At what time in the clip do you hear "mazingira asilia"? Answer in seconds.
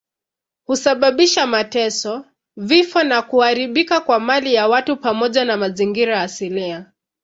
5.57-6.91